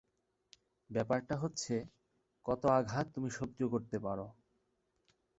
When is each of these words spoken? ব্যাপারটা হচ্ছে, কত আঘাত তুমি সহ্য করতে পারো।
ব্যাপারটা 0.89 1.35
হচ্ছে, 1.37 1.75
কত 2.45 2.61
আঘাত 2.71 3.05
তুমি 3.15 3.29
সহ্য 3.31 3.59
করতে 3.67 3.97
পারো। 3.99 4.27